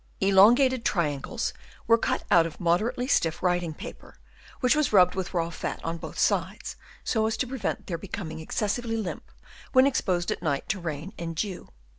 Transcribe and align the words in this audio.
—Elongated 0.29 0.83
triangles 0.83 1.53
were 1.85 1.95
cut 1.95 2.23
out 2.31 2.47
of 2.47 2.59
moderately 2.59 3.05
stiff 3.07 3.43
writing 3.43 3.71
paper, 3.71 4.17
which 4.59 4.75
was 4.75 4.91
rubbed 4.91 5.13
with 5.13 5.31
raw 5.31 5.51
fat 5.51 5.79
on 5.83 5.97
both 5.99 6.17
sides, 6.17 6.75
so 7.03 7.27
as 7.27 7.37
to 7.37 7.45
prevent 7.45 7.85
their 7.85 7.99
becoming 7.99 8.39
excessively 8.39 8.97
limp 8.97 9.29
when 9.73 9.85
exposed 9.85 10.31
at 10.31 10.41
night 10.41 10.67
to 10.69 10.79
rain 10.79 11.13
and 11.19 11.35
dew. 11.35 11.69